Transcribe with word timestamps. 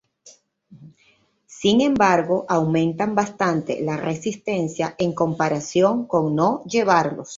Sin 1.45 1.79
embargo, 1.79 2.47
aumentan 2.49 3.13
bastante 3.13 3.83
la 3.83 3.97
resistencia 3.97 4.95
en 4.97 5.13
comparación 5.13 6.07
con 6.07 6.33
no 6.35 6.63
llevarlos. 6.63 7.29